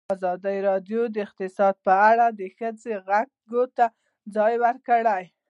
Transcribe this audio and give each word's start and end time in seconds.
ازادي 0.15 0.57
راډیو 0.69 1.01
د 1.09 1.15
اقتصاد 1.25 1.75
په 1.85 1.93
اړه 2.09 2.25
د 2.39 2.41
ښځو 2.57 2.93
غږ 3.07 3.29
ته 3.77 3.85
ځای 4.35 4.53
ورکړی. 4.63 5.23